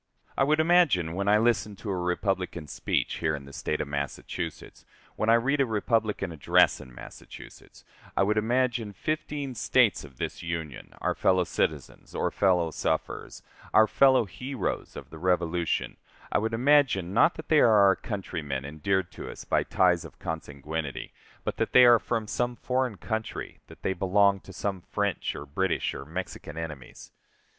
[0.35, 3.87] I would imagine when I listen to a Republican speech here in the State of
[3.87, 4.83] Massachusetts,
[5.15, 7.85] when I read a Republican address in Massachusetts,
[8.17, 13.43] I would imagine fifteen States of this Union our fellow citizens or fellow sufferers,
[13.75, 15.97] our fellow heroes of the Revolution
[16.31, 20.17] I would imagine not that they are our countrymen endeared to us by ties of
[20.17, 21.13] consanguinity,
[21.43, 25.45] but that they are from some foreign country, that they belong to some French or
[25.45, 27.11] British or Mexican enemies.